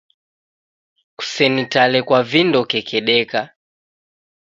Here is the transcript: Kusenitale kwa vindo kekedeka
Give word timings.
Kusenitale 1.17 1.99
kwa 2.07 2.21
vindo 2.31 2.61
kekedeka 2.71 3.41